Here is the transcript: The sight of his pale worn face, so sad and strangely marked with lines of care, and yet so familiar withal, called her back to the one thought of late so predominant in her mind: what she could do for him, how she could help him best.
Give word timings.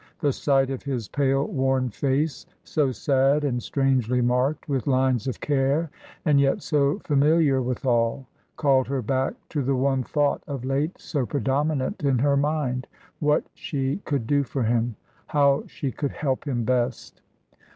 The 0.19 0.33
sight 0.33 0.71
of 0.71 0.81
his 0.81 1.07
pale 1.07 1.45
worn 1.45 1.91
face, 1.91 2.47
so 2.63 2.91
sad 2.91 3.43
and 3.43 3.61
strangely 3.61 4.19
marked 4.19 4.67
with 4.67 4.87
lines 4.87 5.27
of 5.27 5.39
care, 5.39 5.91
and 6.25 6.39
yet 6.41 6.63
so 6.63 6.97
familiar 7.03 7.61
withal, 7.61 8.27
called 8.57 8.87
her 8.87 9.03
back 9.03 9.35
to 9.49 9.61
the 9.61 9.75
one 9.75 10.01
thought 10.01 10.41
of 10.47 10.65
late 10.65 10.99
so 10.99 11.27
predominant 11.27 12.03
in 12.03 12.17
her 12.17 12.35
mind: 12.35 12.87
what 13.19 13.43
she 13.53 13.97
could 13.97 14.25
do 14.25 14.43
for 14.43 14.63
him, 14.63 14.95
how 15.27 15.65
she 15.67 15.91
could 15.91 16.13
help 16.13 16.45
him 16.47 16.63
best. 16.63 17.21